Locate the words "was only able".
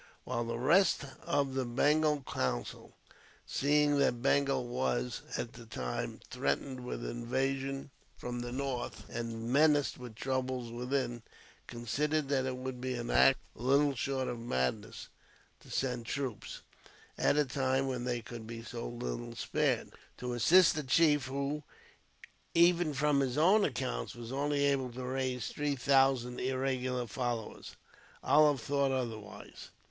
24.15-24.91